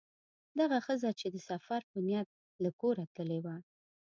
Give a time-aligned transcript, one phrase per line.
[0.59, 2.29] دغه ښځه یې د سفر په نیت
[2.63, 3.55] له کوره تللې وه.